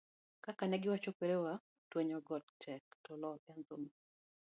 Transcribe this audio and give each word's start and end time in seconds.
kaka 0.45 0.63
ne 0.67 0.77
giwacho 0.81 1.09
kwarewa, 1.17 1.53
twenyo 1.89 2.17
got 2.27 2.45
tek 2.63 2.83
to 3.03 3.11
lor 3.21 3.37
en 3.51 3.59
thum 3.67 3.83